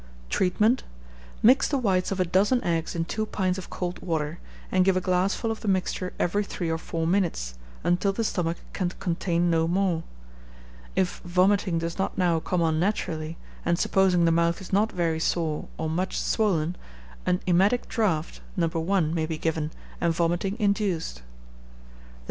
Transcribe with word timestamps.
Treatment. 0.31 0.83
Mix 1.43 1.67
the 1.67 1.77
whites 1.77 2.11
of 2.11 2.19
a 2.19 2.25
dozen 2.25 2.63
eggs 2.63 2.95
in 2.95 3.05
two 3.05 3.27
pints 3.27 3.59
of 3.59 3.69
cold 3.69 3.99
water, 3.99 4.39
and 4.71 4.83
give 4.83 4.97
a 4.97 4.99
glassful 4.99 5.51
of 5.51 5.59
the 5.61 5.67
mixture 5.67 6.11
every 6.19 6.43
three 6.43 6.71
or 6.71 6.79
four 6.79 7.05
minutes, 7.05 7.53
until 7.83 8.11
the 8.11 8.23
stomach 8.23 8.57
can 8.73 8.89
contain 8.99 9.51
no 9.51 9.67
more. 9.67 10.01
If 10.95 11.19
vomiting 11.19 11.77
does 11.77 11.99
not 11.99 12.17
now 12.17 12.39
come 12.39 12.63
on 12.63 12.79
naturally, 12.79 13.37
and 13.63 13.77
supposing 13.77 14.25
the 14.25 14.31
mouth 14.31 14.59
is 14.59 14.73
not 14.73 14.91
very 14.91 15.19
sore 15.19 15.67
or 15.77 15.87
much 15.87 16.19
swollen, 16.19 16.77
an 17.27 17.39
emetic 17.45 17.87
draught, 17.87 18.41
No. 18.57 18.65
1, 18.69 19.13
may 19.13 19.27
be 19.27 19.37
given, 19.37 19.69
and 20.01 20.15
vomiting 20.15 20.55
induced. 20.57 21.17
(The 21.17 21.21
No. 21.21 21.25